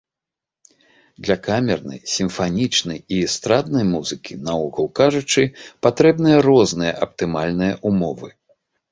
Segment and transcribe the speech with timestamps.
[1.25, 5.41] Для камернай, сімфанічнай і эстраднай музыкі, наогул кажучы,
[5.87, 8.29] патрэбныя розныя аптымальныя ўмовы.